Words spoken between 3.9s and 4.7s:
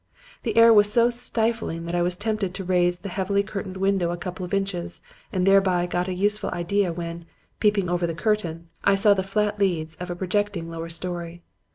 a couple of